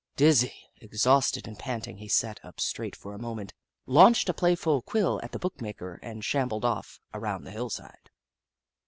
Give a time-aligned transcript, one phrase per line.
[0.15, 3.53] Dizzy, exhausted, and panting, he sat up straight for a moment,
[3.85, 8.09] launched a playful quill at the bookmaker, and shambled off around the hillside.